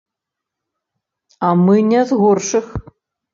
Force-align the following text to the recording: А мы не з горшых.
А 1.49 1.51
мы 1.67 1.75
не 1.91 2.01
з 2.13 2.19
горшых. 2.23 2.65